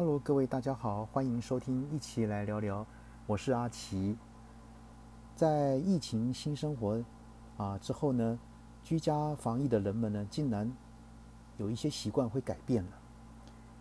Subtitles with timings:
[0.00, 2.86] Hello，各位大家好，欢迎收听，一起来聊聊。
[3.26, 4.16] 我是阿奇。
[5.36, 7.04] 在疫情新生活
[7.58, 8.38] 啊之后呢，
[8.82, 10.72] 居家防疫的人们呢，竟然
[11.58, 12.90] 有一些习惯会改变了。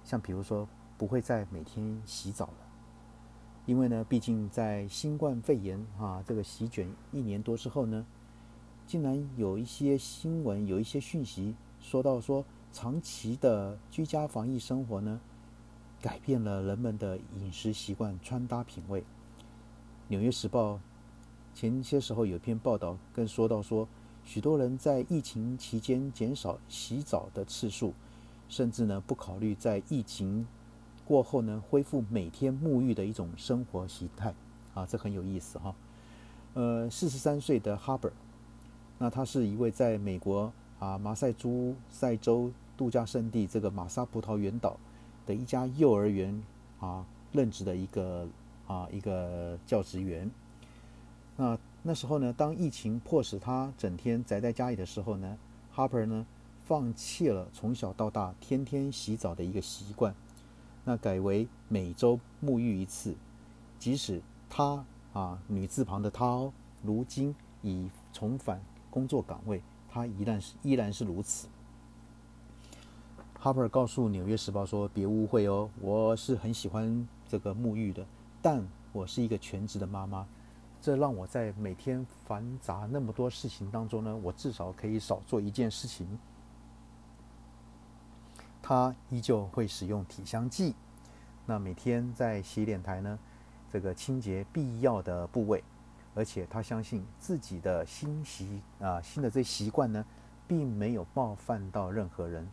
[0.03, 2.67] 像比如说，不会再每天洗澡了，
[3.65, 8.05] 因为呢，毕竟在新冠肺炎啊这个席卷一年多之后呢，
[8.85, 12.43] 竟然有一些新闻，有一些讯息说到说，
[12.73, 15.17] 长期的居家防疫生活呢。
[16.01, 19.01] 改变了人们的饮食习惯、穿搭品味。
[20.07, 20.75] 《纽约时报》
[21.53, 23.87] 前些时候有篇报道，更说到说，
[24.23, 27.93] 许多人在疫情期间减少洗澡的次数，
[28.47, 30.47] 甚至呢不考虑在疫情
[31.05, 34.33] 过后呢恢复每天沐浴的一种生活习态。
[34.73, 35.75] 啊，这很有意思哈。
[36.53, 38.09] 呃，四十三岁的哈伯，
[38.97, 44.79] 那他是一位在美国啊马赛诸塞州度假胜地这个马萨葡萄园岛。
[45.29, 46.41] 的一家幼儿园
[46.79, 48.27] 啊，任职的一个
[48.65, 50.27] 啊一个教职员。
[51.37, 55.37] 那那时候呢，当疫情迫使他整天宅在家里的时候呢
[55.75, 56.25] ，Harper 呢
[56.65, 60.15] 放弃了从小到大天天洗澡的一个习惯，
[60.83, 63.15] 那改为每周沐浴一次。
[63.77, 66.51] 即使他啊女字旁的他哦，
[66.81, 71.47] 如今已重返工作岗位，他依然是依然是如此。
[73.41, 78.05] Harper 告诉《纽约时报》说：“别误会哦，我是很喜欢这个沐浴的，
[78.41, 80.27] 但我是一个全职的妈妈，
[80.81, 86.19] 这让我在每天繁杂那么多事情当中呢，我至少可以少做一件事情。
[88.61, 90.75] 他依旧会使用体香剂，
[91.45, 93.17] 那每天在洗脸台呢，
[93.71, 95.63] 这个清洁必要的部位，
[96.13, 100.05] 而且他相信自己的新习啊新的这习惯呢，
[100.45, 102.45] 并没有冒犯到任何人。”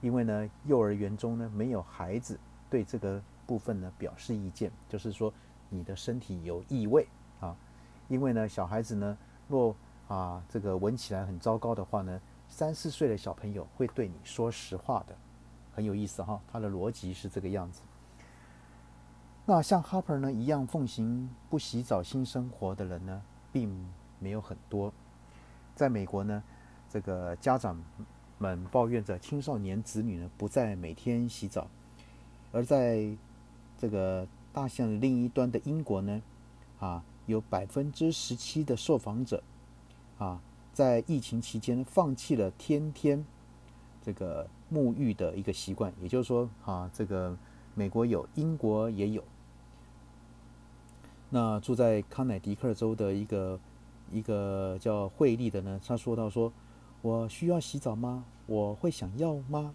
[0.00, 2.38] 因为呢，幼儿园中呢没有孩子
[2.70, 5.32] 对这个部分呢表示意见，就是说
[5.68, 7.06] 你的身体有异味
[7.38, 7.54] 啊。
[8.08, 9.76] 因为呢，小孩子呢若
[10.08, 15.14] 啊这个闻起来很糟糕的话呢，三四岁的小朋友会对你说实话的，
[15.74, 16.40] 很有意思哈。
[16.50, 17.82] 他的逻辑是这个样子。
[19.44, 23.86] 那像 Harper 呢一样奉行不洗澡新生活的人呢，并
[24.18, 24.92] 没有很多。
[25.74, 26.42] 在美国呢，
[26.88, 27.78] 这个家长。
[28.40, 31.68] 们抱怨着青少年子女呢不再每天洗澡，
[32.52, 33.06] 而在
[33.76, 36.22] 这个大象另一端的英国呢，
[36.78, 39.42] 啊，有百分之十七的受访者
[40.16, 40.40] 啊，
[40.72, 43.22] 在疫情期间放弃了天天
[44.02, 45.92] 这个沐浴的一个习惯。
[46.00, 47.36] 也就是说，啊，这个
[47.74, 49.22] 美国有，英国也有。
[51.28, 53.60] 那住在康乃狄克州的一个
[54.10, 56.50] 一个叫惠利的呢，他说到说。
[57.02, 58.24] 我需要洗澡吗？
[58.46, 59.74] 我会想要吗？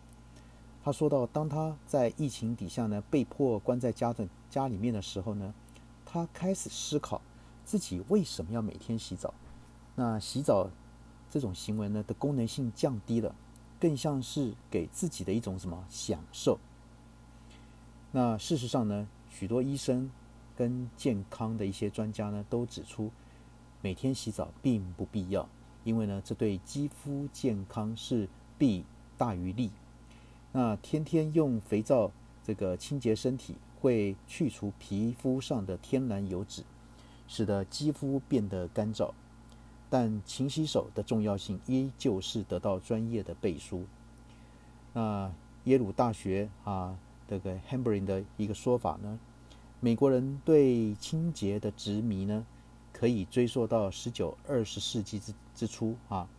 [0.83, 5.53] 他说到，当他在疫情底下呢，被迫关在家的家里面的时候呢，
[6.05, 7.19] 他开始思考
[7.63, 9.33] 自己为什么要每天洗澡。
[9.95, 10.69] 那洗澡
[11.31, 13.33] 这种行为呢的功能性降低了，
[13.79, 16.59] 更像是给自己的一种什么享受。
[18.11, 20.11] 那事实上呢，许多医生
[20.55, 23.09] 跟健康的一些专家呢都指出，
[23.81, 25.49] 每天洗澡并不必要。
[25.85, 28.83] 因为呢，这对肌肤健康是弊
[29.17, 29.71] 大于利。
[30.51, 32.11] 那天天用肥皂
[32.43, 36.63] 这个清洁身体，会去除皮肤上的天然油脂，
[37.27, 39.11] 使得肌肤变得干燥。
[39.87, 43.85] 但勤洗手的重要性依旧是得到专业的背书。
[44.93, 45.31] 那
[45.65, 46.97] 耶鲁大学啊，
[47.27, 49.19] 这个 Hambrin 的一个说法呢，
[49.79, 52.43] 美国人对清洁的执迷呢。
[52.97, 56.29] 可以追溯到十九、二十世纪之之初啊。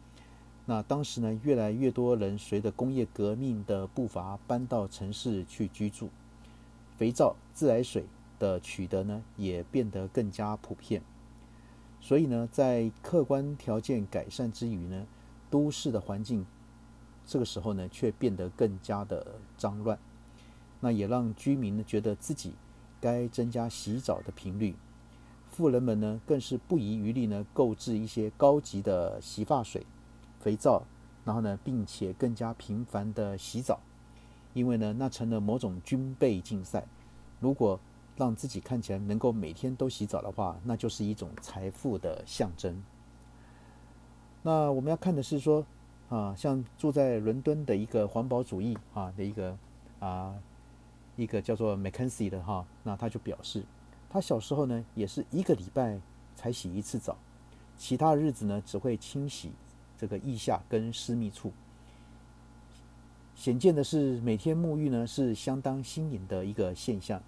[0.65, 6.09] 那当时呢，越来越多人随着工业革命的步伐搬到城市去居住，
[6.97, 8.07] 肥皂、自来水
[8.39, 11.03] 的取得呢也变得更加普遍。
[12.01, 15.07] 所以呢，在客观条件改善之余呢，
[15.51, 16.47] 都市的环境
[17.27, 19.99] 这个时候呢却变得更加的脏乱。
[20.81, 22.55] 那也让居民呢觉得自己
[22.99, 24.75] 该增加洗澡的频率。
[25.57, 29.87] 富人们呢，更是不遗余力呢，购置一些高级的洗发水、
[30.39, 30.83] 肥皂，
[31.25, 33.81] 然后呢，并且更加频繁的洗澡，
[34.53, 36.85] 因为呢，那成了某种军备竞赛。
[37.41, 37.81] 如果
[38.19, 42.85] 让自己看起来能够每天都洗澡的话，那就是一种财富的象征。
[44.43, 45.65] 那我们要看的是说，
[46.11, 49.57] 啊，像住在伦敦的一个环保主义啊的一个
[50.01, 50.35] 啊
[51.17, 53.65] 一个叫做 Mackenzie 的哈，那他就表示。
[54.17, 56.01] 他小时候呢，也是一个礼拜
[56.35, 57.19] 才洗一次澡，
[57.77, 59.53] 其他日子呢只会清洗
[59.99, 61.53] 这个腋下跟私密处。
[63.35, 67.23] 显见的是，每天沐浴呢是相当新颖的一个现象。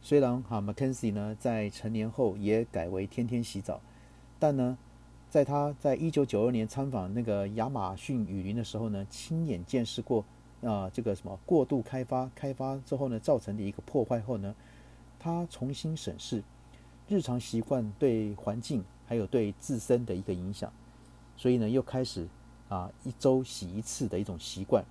[0.00, 3.78] 虽然哈 Mackenzie 呢在成年后也改为天天洗澡，
[4.38, 4.78] 但呢，
[5.28, 10.24] 在他在一九九二年参访那个亚马逊雨林的时候呢，亲眼见识过
[10.62, 14.54] 啊这个什么过度开发开发之后呢造成的一个破坏后呢，
[15.24, 16.44] 他重新审视
[17.08, 20.70] 日常习惯对环境还有对自身的一个影响，
[21.34, 22.28] 所以呢又开始
[22.68, 24.84] 啊一周洗一次的一种习惯。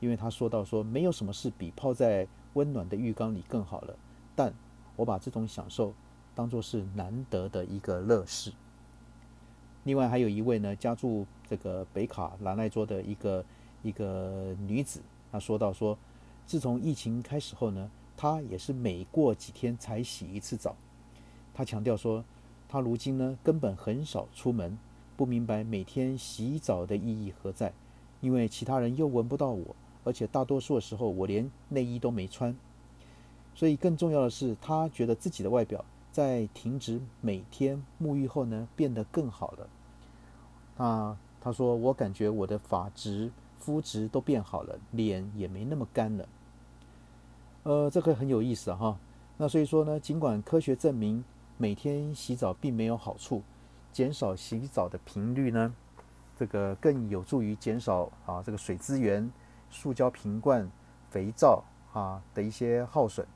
[0.00, 3.96] 因为他说到说，没有什么事比泡在温暖的浴缸里更好了，
[4.36, 4.52] 但
[4.96, 5.94] 我把这种享受
[6.34, 8.52] 当做是难得的一个乐事。
[9.84, 13.42] 另外还有一位呢，家住这个北卡兰奈州的一个
[13.82, 15.00] 一个女子，
[15.32, 15.96] 她说到说，
[16.44, 20.76] 自从疫情开始后呢，他也是每过几天才洗一次澡。
[21.52, 22.24] 他强调说，
[22.68, 24.78] 他如今呢根本很少出门，
[25.16, 27.72] 不明白每天洗澡的意义何在，
[28.20, 29.76] 因为其他人又闻不到我。
[30.04, 32.54] 而且大多数时候，我连内衣都没穿。
[33.54, 39.68] 所以更重要的是，他觉得自己的外表在停止每天沐浴后呢，变得更好了。
[40.76, 46.28] 啊，他说：“我感觉我的发质、肤质都变好了，脸也没那么干了。”
[47.64, 48.96] 呃，这个很有意思哈。
[49.36, 51.22] 那所以说呢，尽管科学证明
[51.58, 53.42] 每天洗澡并没有好处，
[53.92, 55.74] 减少洗澡的频率呢，
[56.36, 59.30] 这个更有助于减少啊这个水资源。
[59.70, 60.70] 塑胶瓶罐、
[61.10, 63.26] 肥皂啊的一些耗损，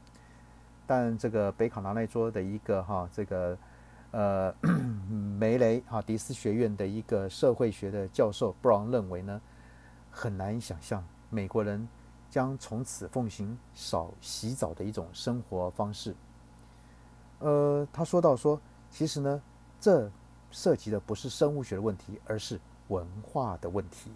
[0.87, 3.59] 但这个北卡拿奈州的一个哈这个
[4.13, 4.55] 呃
[5.37, 9.41] 梅雷哈迪斯学院的一个社会学的教授布朗认为呢，
[10.13, 11.89] 很难想象美国人
[12.31, 16.15] 将从此奉行少洗澡的一种生活方式。
[17.41, 18.61] 呃，他说到说，
[18.91, 19.43] 其实呢，
[19.81, 20.11] 这
[20.51, 24.11] 涉及的不是生物学的问题，而是文化的问题。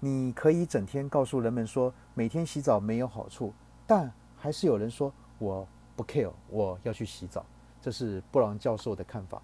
[0.00, 3.52] 你可以整天告诉人们说每天洗澡没有好处，
[3.86, 7.44] 但还是有人说我不 care，我要去洗澡。
[7.80, 9.42] 这是布朗教授的看法，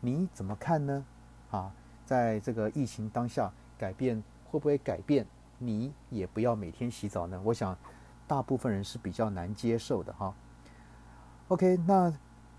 [0.00, 1.04] 你怎么看呢？
[1.50, 1.72] 啊，
[2.04, 5.26] 在这个疫情当下，改变会不会改变？
[5.58, 7.40] 你也不要每天洗澡呢？
[7.44, 7.76] 我想
[8.26, 10.34] 大部分人是比较难接受的哈。
[11.48, 12.12] OK，那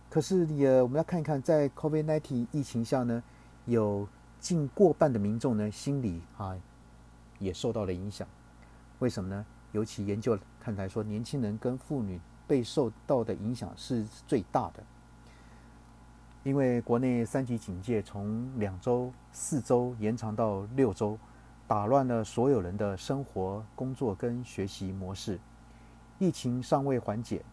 [0.09, 3.23] 可是也我们要看一看，在 COVID-19 疫情下呢，
[3.65, 4.07] 有
[4.39, 6.55] 近过半的民众呢心里啊。
[7.37, 8.25] 也受到了影响，
[8.99, 9.45] 为什么呢？
[9.73, 12.17] 尤其研究看来说，年轻人跟妇女
[12.47, 14.81] 被受到的影响是最大的。
[16.43, 21.19] 因为国内三级警戒从两周、四周延长到六周，
[21.67, 25.39] 打乱了所有人的生活、工作跟学习模式。
[26.19, 27.43] 疫情尚未缓解，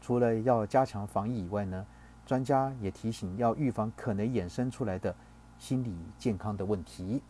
[0.00, 1.86] 除了要加强防疫以外呢，
[2.26, 5.14] 专家也提醒要预防可能衍生出来的
[5.58, 7.22] 心理健康的问题。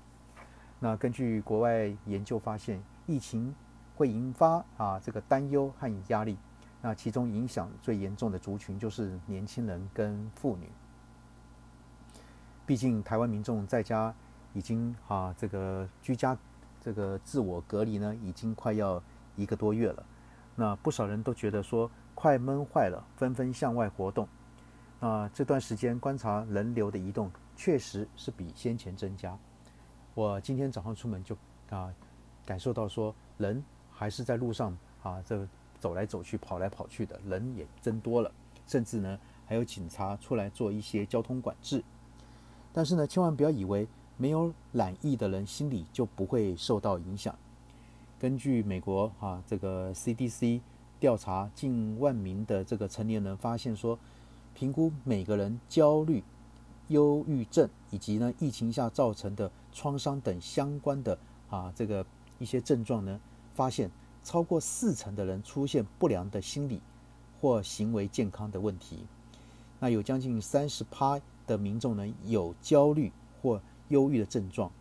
[0.78, 3.54] 那根据国外研究发现，疫情
[3.94, 6.38] 会引发啊这个担忧和压力。
[6.81, 10.70] 那其中影响最严重的族群就是年轻人跟妇女。
[12.64, 14.14] 毕竟台湾民众在家
[14.52, 16.37] 已经啊这个居家
[16.81, 19.02] 这个自我隔离呢，已经快要
[19.37, 20.05] 一个多月了。
[20.56, 24.29] 那不少人都觉得说快闷坏了，纷纷向外活动。
[25.00, 29.38] 啊，这段时间观察人流的移动，确实是比先前增加。
[30.14, 31.35] 我今天早上出门就
[31.70, 31.91] 啊，
[32.44, 35.49] 感受到说人还是在路上啊，这
[35.79, 38.30] 走来走去、跑来跑去的人也增多了，
[38.66, 41.83] 甚至呢还有警察出来做一些交通管制。
[42.73, 43.88] 但是呢，千万不要以为
[44.20, 47.34] 没有染疫的人心里就不会受到影响。
[48.18, 50.60] 根据美国啊这个 CDC
[51.00, 53.98] 调查近万名的这个成年人，发现说，
[54.54, 56.22] 评估每个人焦虑。
[56.88, 61.16] 忧郁症以及呢疫情下造成的创伤等相关的
[61.48, 62.04] 啊这个
[62.40, 63.20] 一些症状呢，
[63.54, 63.88] 发现
[64.24, 66.80] 超过四成的人出现不良的心理
[67.40, 68.98] 或行为健康的问题。
[69.78, 74.73] 那有将近三十趴的民众呢有焦虑或忧郁的症状，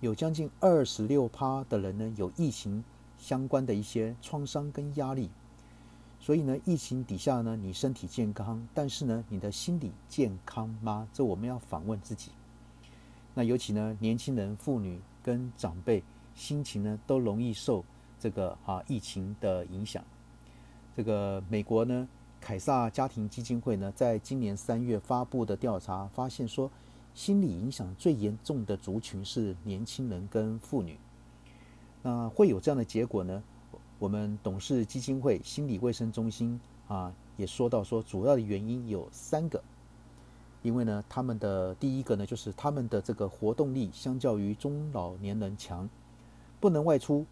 [0.00, 2.82] 有将近二十六趴的人呢有疫情
[3.18, 5.28] 相关的一些创伤跟压力。
[6.20, 11.06] 所以呢，疫情底下呢，你身体健康，但是呢，你的心理健康吗？
[11.12, 12.30] 这我们要反问自己。
[13.34, 16.02] 那尤其呢，年轻人、妇女跟长辈
[16.34, 17.84] 心情呢，都容易受
[18.18, 20.02] 这个啊疫情的影响。
[20.96, 22.08] 这个美国呢，
[22.40, 26.70] 凯撒家庭基金会呢，在今年三月发布的调查发现说，
[27.14, 30.98] 心理影响最严重的族群是年轻人跟妇女。
[32.02, 33.42] 那会有这样的结果呢？
[33.98, 39.62] 我们董事基金会心理卫生中心啊，也说到说，主要的原因有三个。
[40.62, 45.88] 因为呢，他们的第一个呢，就是他们的这个活动力相较于中老年人强，
[46.58, 47.24] 不能外出，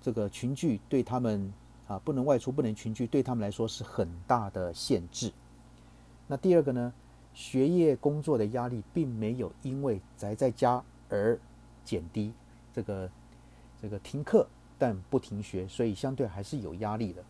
[0.00, 1.52] 这个群聚对他们
[1.86, 5.32] 啊不能外出不能群聚对他们来说是很大的限制。
[6.26, 6.92] 那第二个呢，
[7.36, 11.38] 学业工作的压力并没有因为宅在家而
[11.84, 12.32] 减低，
[12.72, 13.10] 这个
[13.78, 17.22] 这个停课但不停学，所以相对还是有压力的。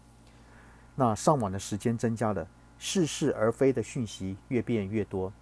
[0.94, 2.46] 那上网的时间增加了，
[2.78, 5.32] 似是而非的讯息越变越多，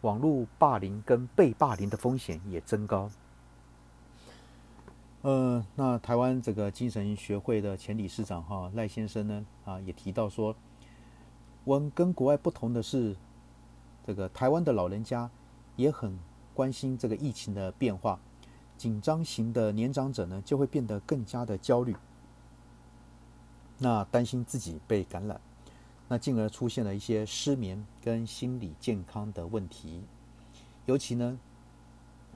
[0.00, 3.08] 网络霸凌跟被霸凌的风险也增高。
[5.22, 10.56] 呃，那台湾这个精神学会的前理事长哈赖先生呢啊也提到说，
[11.62, 13.16] 我们跟国外不同的是，
[14.08, 15.30] 这个台湾的老人家
[15.76, 16.18] 也很
[16.54, 18.18] 关心这个疫情的变化，
[18.78, 21.94] 紧张型的年长者呢就会变得更加的焦虑，
[23.76, 25.38] 那担心自己被感染，
[26.08, 30.02] 那进而出现了一些失眠跟心理健康的问题，
[30.86, 31.38] 尤其呢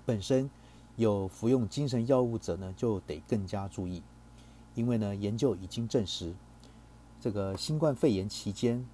[0.05, 0.51] 本身。
[0.97, 4.03] 有服用精神药物者呢，就得更加注意，
[4.75, 6.35] 因为呢，研究已经证实，
[7.19, 8.87] 这个新冠肺炎期间，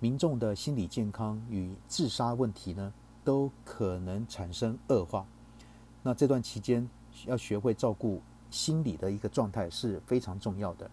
[0.00, 2.92] 民众的心理健康与自杀问题呢，
[3.24, 5.26] 都可能产生恶化。
[6.02, 6.88] 那这段期间
[7.26, 10.90] 要学会照顾心理的一个状态是非常重要的。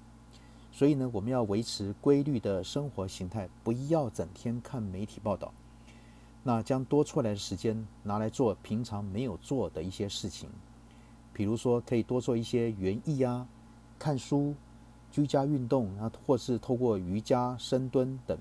[0.72, 5.54] 所以呢，我们要维持规律的生活形态，不要整天看媒体报道。
[6.44, 10.50] 那将多出来的时间拿来做平常没有做的一些事情，
[11.32, 13.48] 比如说可以多做一些园艺啊、
[13.98, 14.54] 看书、
[15.12, 18.38] 居家运动啊，或是透过瑜伽、深蹲等，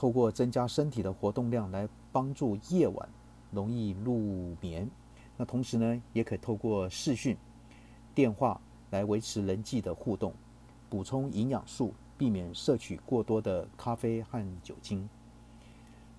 [0.00, 3.06] 透过增加身体的活动量来帮助夜晚
[3.50, 4.88] 容易入眠。
[5.36, 7.36] 那同时呢，也可以透过视讯、
[8.14, 10.32] 电话来维持人际的互动，
[10.88, 15.06] 补充营养素，避免摄取过多的咖啡和酒精。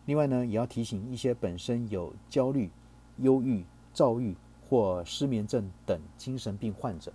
[0.06, 2.70] 另外呢，也要提醒一些本身有焦虑、
[3.18, 4.36] 忧郁、躁郁
[4.70, 7.12] 或失眠症等精神病患者，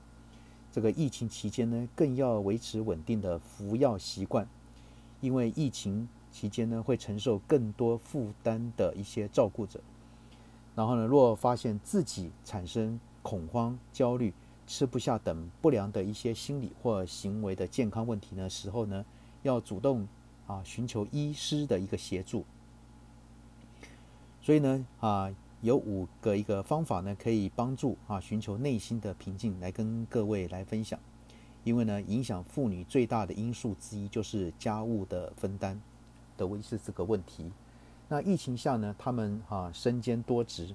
[0.72, 4.48] 这个疫情期间呢，更要维持稳定的服药习惯，
[5.20, 9.80] 因为疫情期间呢，会承受更多负担的一些照顾者。
[10.74, 14.34] 然后呢，若发现自己产生恐慌、焦虑、
[14.66, 19.02] 吃不下等不良的一些心理或行为的健康问题呢时候呢，
[19.44, 20.06] 要主动
[20.46, 22.44] 啊寻求医师的一个协助。
[24.42, 31.00] 所以呢，啊，有五个一个方法呢，可以帮助啊寻求内心的平静，来跟各位来分享。
[31.64, 35.80] 因为呢，影响妇女最大的因素之一就是家务的分担
[36.36, 37.52] 的维持这个问题。
[38.08, 40.74] 那疫情下呢，他们啊身兼多职，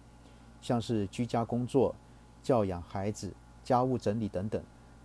[0.61, 1.95] 像是居家工作、
[2.43, 4.63] 教养孩子、家务整理等等，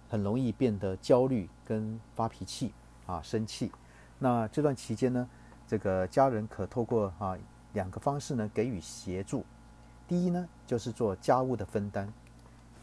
[0.09, 2.73] 很容易变得焦虑跟发脾气
[3.07, 3.71] 啊生气。
[4.19, 5.29] 那这段期间呢，
[5.67, 7.37] 这个家人可透过啊。
[7.73, 9.45] 两个方式呢，给予协助。
[10.09, 12.11] 第一呢，就是做家务的分担，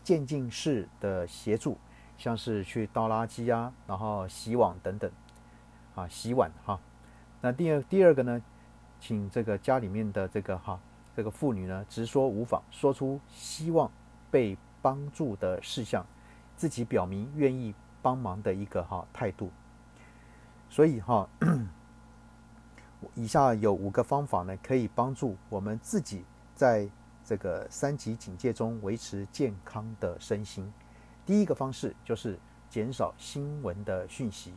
[0.03, 1.79] 渐进式的协助，
[2.15, 5.11] 像是去倒垃圾啊，然后洗碗等等，
[5.95, 6.79] 啊，洗碗哈。
[7.43, 8.41] 那第二第二个呢，
[9.01, 10.79] 请这个家里面的这个哈
[11.13, 13.91] 这个妇女呢，直说无妨，说出希望
[14.31, 16.05] 被帮助的事项，
[16.55, 19.51] 自己表明愿意帮忙的一个哈态度。
[20.69, 21.27] 所以哈。
[23.15, 26.23] 以下有五个方法呢，可以帮助我们自己
[26.55, 26.89] 在
[27.25, 30.71] 这个三级警戒中维持健康的身心。
[31.25, 34.53] 第一个方式就是减少新闻的讯息，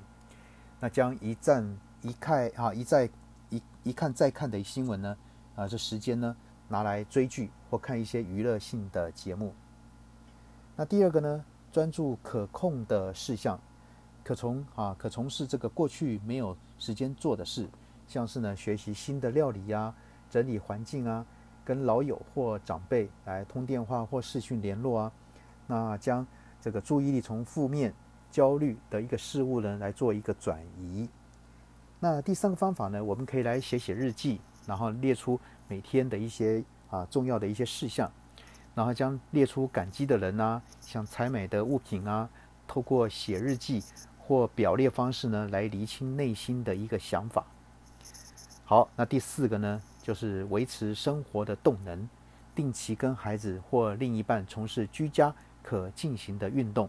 [0.79, 1.77] 那将一站
[2.07, 3.11] 一看啊一再
[3.51, 5.17] 一一看再看的新闻呢
[5.57, 6.37] 啊这时间呢
[6.69, 9.53] 拿来追剧或看一些娱乐性的节目。
[10.77, 13.59] 那第二个呢，专注可控的事项，
[14.23, 17.69] 可从啊可从事这个过去没有时间做的事。
[18.07, 19.93] 像是呢，学习新的料理呀，
[20.31, 21.27] 整理环境啊，
[21.65, 25.13] 跟老友或长辈来通电话或视讯联络啊，
[25.67, 26.25] 那将
[26.61, 27.93] 这个注意力从负面、
[28.31, 31.09] 焦虑的一个事物呢来做一个转移。
[32.09, 38.09] 那第三个方法呢，我们可以来写写日记，然后列出每天的一些啊重要的一些事项，
[38.77, 42.31] 然后将列出感激的人啊，像采买的物品啊，
[42.65, 43.83] 透过写日记
[44.21, 47.45] 或表列方式呢，来厘清内心的一个想法。
[48.65, 52.09] 好，那第四个呢，就是维持生活的动能，
[52.55, 56.89] 定期跟孩子或另一半从事居家可进行的运动，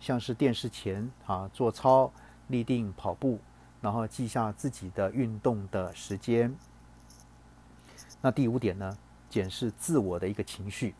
[0.00, 2.10] 像是电视前啊做操、
[2.48, 3.38] 立定跑步，
[3.80, 6.54] 然后记下自己的运动的时间。
[8.20, 10.94] 那第五点呢，检视自我的一个情绪，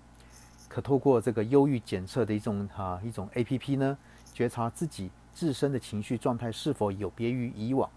[0.69, 3.99] 可透过这个忧郁检测的一种哈一种 A P P 呢，
[4.33, 7.91] 觉察自己自身的情绪状态是否有别于以往，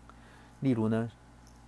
[0.59, 1.09] 例如呢。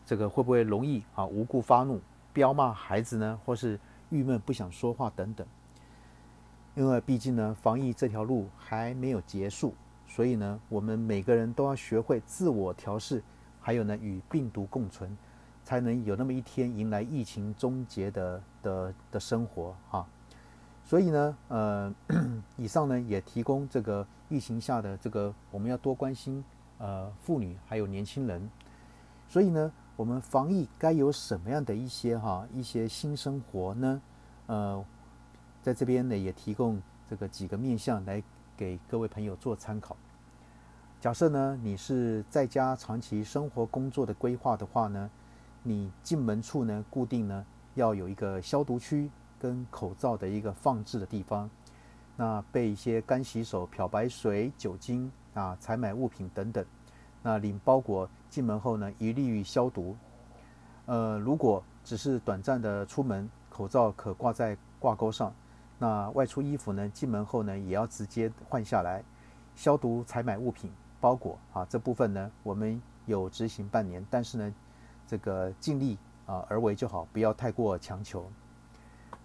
[0.05, 2.01] 这个会不会容易啊无故发怒、
[2.33, 3.39] 彪骂孩子呢？
[3.45, 3.79] 或是
[4.09, 5.47] 郁闷不想说话等等？
[6.75, 9.73] 因为毕竟呢，防疫这条路还没有结束，
[10.15, 13.23] 所以呢，我们每个人都要学会自我调试，
[13.59, 15.17] 还有呢，与病毒共存，
[15.63, 20.05] 才能有那么一天迎来疫情终结的的的生活哈。
[20.85, 21.95] 所以呢，呃，
[22.57, 26.45] 以上呢也提供这个疫情下的这个我们要多关心
[26.77, 28.47] 呃妇女还有年轻人。
[29.27, 34.01] 所以呢，我们防疫该有什么样的一些哈一些新生活呢？
[34.45, 34.85] 呃，
[35.63, 36.79] 在这边呢也提供
[37.09, 38.21] 这个几个面向来
[38.55, 39.95] 给各位朋友做参考。
[40.99, 45.09] 假设呢你是在家长期生活工作的规划的话呢，
[45.61, 47.45] 你进门处呢固定呢
[47.75, 51.49] 要有一个消毒区跟口罩的一个放置的地方，
[52.15, 56.65] 那备一些干洗手、漂白水、酒精啊、采买物品等等。
[57.21, 59.95] 那领包裹进门后呢，一律消毒。
[60.85, 65.33] 呃，如果只是短暂的出门，口罩可挂在挂钩上。
[65.83, 69.03] 那外出衣服呢，进门后呢，也要直接换下来，
[69.53, 70.71] 消毒采买物品
[71.01, 71.67] 包裹啊。
[71.69, 74.53] 这部分呢，我们有执行半年，但是呢，
[75.05, 78.31] 这个尽力啊而为就好，不要太过强求。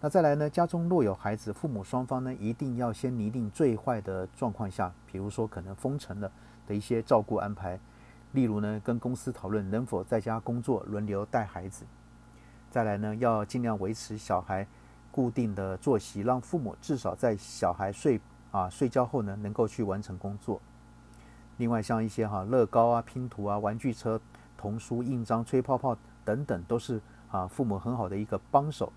[0.01, 6.29] 那再来呢，家中若有孩子，父母双方呢，一定要先拟定最坏的状况下，比如说可能封城了。
[6.67, 7.79] 的一些照顾安排，
[8.33, 11.87] 例如呢，跟公司讨论能否在家工作，轮流带孩子。
[12.69, 14.67] 再来呢，要尽量维持小孩
[15.19, 18.21] 固定的作息，让父母至少在小孩睡
[18.53, 20.61] 啊睡觉后呢，能够去完成工作。
[21.57, 24.21] 另外，像一些哈乐高啊、拼图啊、玩具车、
[24.57, 27.01] 童书、印章、吹泡泡等等，都是
[27.33, 28.93] 啊父母很好的一个帮手。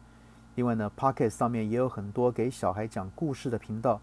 [0.53, 3.99] 另外呢，Pocket 上面也有很多给小孩讲故事的频道，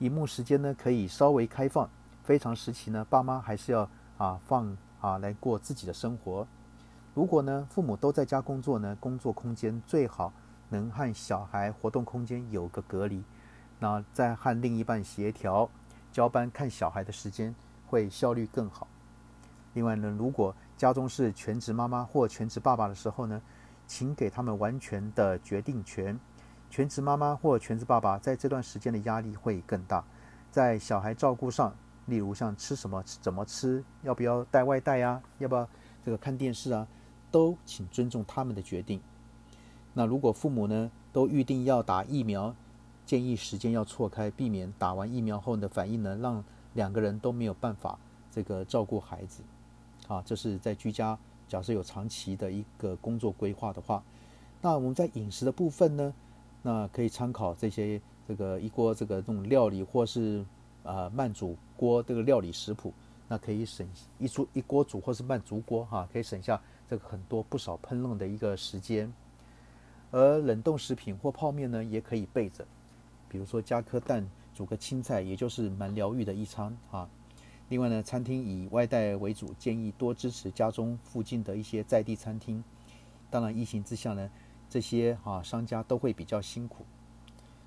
[0.00, 1.88] 荧幕时间呢可以稍微开放。
[2.24, 6.46] 非常时期呢，爸妈还是要啊放啊来过自己的生活。
[7.14, 10.30] 如果呢父母都在家工作呢，工作空间最好
[10.74, 13.22] 能和小孩活动空间有个隔离。
[13.78, 15.70] 那再和另一半协调
[16.12, 17.54] 交班看小孩的时间，
[17.86, 18.86] 会效率更好。
[19.72, 23.40] 另外呢，如果家中是全职妈妈或全职爸爸的时候呢，
[23.86, 26.18] 请给他们完全的决定权。
[26.70, 30.04] 全职妈妈或全职爸爸在这段时间的压力会更大，
[30.50, 31.74] 在小孩照顾上。
[32.06, 35.66] 例如像吃什么、怎么吃、要不要带外带啊、要不要
[36.04, 36.86] 这个看电视啊，
[37.30, 39.00] 都请尊重他们的决定。
[39.94, 42.54] 那如果父母呢都预定要打疫苗，
[43.06, 47.98] 建议时间要错开，避免打完疫苗后的反应呢，让两个人都没有办法
[48.30, 49.42] 这个照顾孩子。
[50.06, 54.02] 啊，这是在居家假设有长期的一个工作规划的话，
[54.60, 56.12] 那我们在饮食的部分呢，
[56.60, 60.44] 那可以参考这些这个一锅这个这种料理或是。
[60.84, 62.92] 啊，慢煮锅这个料理食谱，
[63.26, 69.10] 那可以省一煮一锅煮，或是慢煮锅哈，可以省下这个很多不少烹饪的一个时间。
[70.14, 72.64] 而冷冻食品或泡面呢，也可以备着，
[73.28, 74.24] 比如说加颗蛋，
[74.54, 77.08] 煮个青菜，也就是蛮疗愈的一餐啊。
[77.68, 82.62] 另外呢，餐厅以外带为主，建议多支持家中附近的一些在地餐厅。
[83.28, 84.30] 当然，疫情之下呢，
[84.70, 86.84] 这些啊商家都会比较辛苦。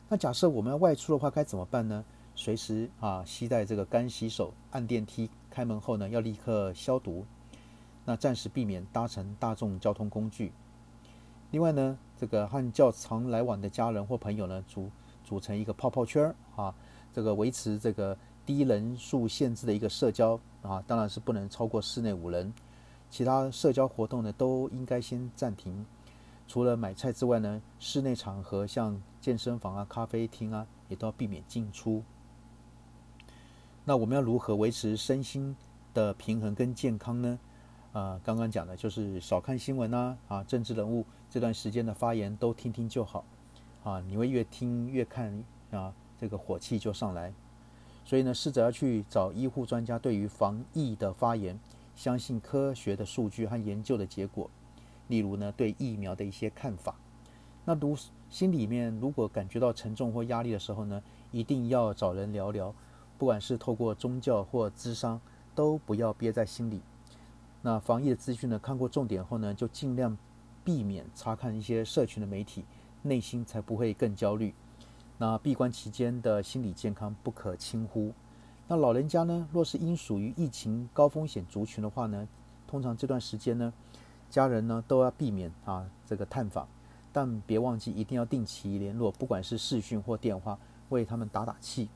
[0.08, 2.06] 那假设我们要外出的话，该怎么办呢？
[2.34, 7.26] 随时啊，携带这个干洗手，按电梯开门后呢，要立刻消毒。
[8.06, 10.54] 那暂时避免搭乘大众交通工具。
[11.52, 14.90] 另外呢，这个和较常来往的家人或朋友呢，组
[15.24, 16.74] 组成一个泡泡圈儿啊，
[17.14, 22.52] 这个维持这个低人数限制的一个社交啊，当然是不能超过室内五人。
[23.10, 25.86] 其他社交活动呢，都应该先暂停。
[26.48, 32.04] 除了买菜之外呢，室内场合像健身房啊、咖啡厅啊，也都要避免进出。
[33.86, 35.56] 那我们要如何维持身心
[35.94, 37.40] 的平衡跟健康呢？
[37.94, 43.24] 啊，刚刚讲的就是少看新闻啊，啊，政治人物这段时间的发言都听听就好，
[43.84, 47.34] 啊，你会越听越看啊，这个火气就上来。
[48.06, 51.60] 所以呢，试着要去找医护专家对于防疫的发言，
[51.96, 54.50] 相信科学的数据和研究的结果。
[55.10, 56.96] 例如呢，对疫苗的一些看法。
[57.66, 57.98] 那如
[58.30, 62.74] 心里面如果感觉到沉重或压力的时候呢，一定要找人聊聊。
[63.18, 65.20] 不管是透过宗教或智商，
[65.56, 66.82] 都不要憋在心里。
[67.62, 68.60] 那防疫的资讯呢？
[68.60, 70.16] 看过重点后呢，就尽量
[70.68, 72.66] 避免查看一些社群的媒体，
[73.04, 74.54] 内心才不会更焦虑。
[75.18, 78.12] 那闭关期间的心理健康不可轻忽。
[78.68, 79.48] 那老人家呢？
[79.54, 82.28] 若是应属于疫情高风险族群的话呢，
[82.68, 83.74] 通常这段时间呢，
[84.30, 86.68] 家人呢都要避免啊这个探访，
[87.14, 91.88] 但别忘记一定要定期联络，不管是视讯或电话，为他们打打气。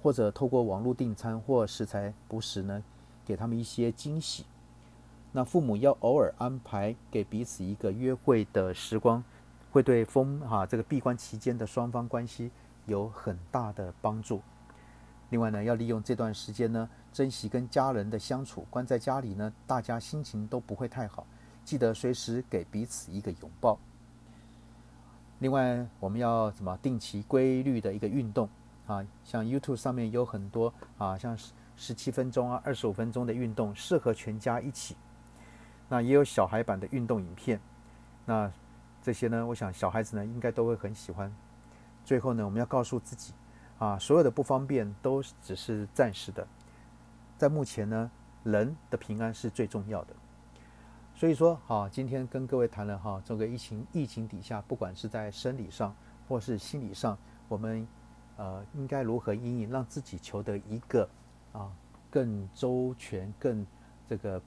[0.00, 2.82] 或者透过网络订餐或食材不时呢，
[3.26, 4.46] 给他们一些惊喜。
[5.30, 9.22] 那父母要偶尔安排给彼此一个约会的时光，
[9.70, 12.50] 会对封哈这个闭关期间的双方关系
[12.86, 14.40] 有很大的帮助。
[15.30, 18.66] 另外呢，要利用这段时间呢，珍惜跟家人的相处。
[18.70, 21.26] 关在家里呢，大家心情都不会太好。
[21.64, 23.78] 记得随时给彼此一个拥抱。
[25.40, 28.48] 另外，我们要怎么定期规律的一个运动
[28.86, 29.06] 啊？
[29.22, 34.96] 像 YouTube 上面有很多啊，像十十七分钟啊、二十五分钟的运动，适合全家一起。
[35.88, 37.60] 那也有小孩版的运动影片。
[38.24, 38.50] 那
[39.02, 41.34] 这些呢，我想小孩子呢应该都会很喜欢。
[42.04, 43.32] 最后呢，我们要告诉自己
[43.78, 46.46] 啊，所有的不方便都只是暂时的。
[47.36, 48.10] 在目前呢，
[48.44, 50.14] 人的平安是最重要的。
[51.14, 55.94] 所以说，好，今天跟各位谈了哈，这个疫情疫情底下，不管是在生理上
[56.28, 57.86] 或是心理上，我们
[58.36, 61.08] 呃应该如何应应，让自己求得一个
[61.52, 61.72] 啊
[62.10, 63.66] 更周全、更
[64.08, 64.40] 这个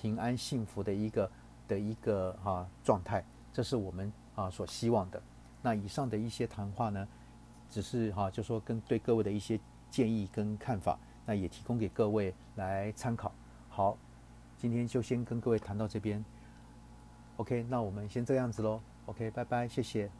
[0.00, 1.30] 平安幸福的一个。
[1.68, 5.22] 的一个啊状态，这是我们啊所希望的。
[5.60, 7.06] 那以上的一些谈话呢，
[7.68, 13.30] 只是哈，就说跟对各位的一些建议跟看法，那也提供给各位来参考。
[13.68, 13.98] 好，
[14.56, 16.24] 今天就先跟各位谈到这边。
[17.36, 18.80] OK，那我们先这样子喽。
[19.04, 20.10] OK，拜拜，谢谢。